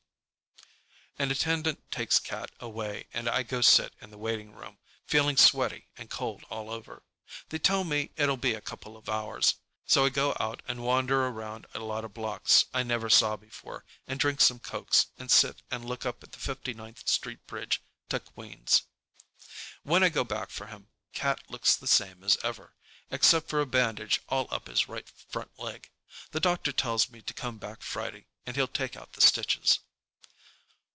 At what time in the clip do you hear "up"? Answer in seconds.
16.07-16.23, 24.49-24.65